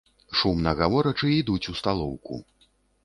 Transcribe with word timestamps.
Шумна 0.37 0.71
гаворачы, 0.79 1.29
ідуць 1.41 1.69
у 1.75 1.79
сталоўку. 1.81 2.41